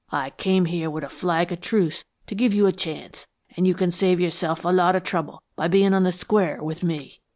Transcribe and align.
I 0.11 0.31
came 0.31 0.65
here 0.65 0.89
with 0.89 1.03
a 1.03 1.09
flag 1.09 1.51
of 1.51 1.61
truce 1.61 2.03
to 2.25 2.33
give 2.33 2.55
you 2.55 2.65
a 2.65 2.71
chance, 2.71 3.27
and 3.55 3.67
you 3.67 3.75
can 3.75 3.91
save 3.91 4.19
yourself 4.19 4.65
a 4.65 4.69
lot 4.69 4.95
of 4.95 5.03
trouble 5.03 5.43
by 5.55 5.67
bein' 5.67 5.93
on 5.93 6.05
the 6.05 6.11
square 6.11 6.63
with 6.63 6.81
me." 6.81 7.19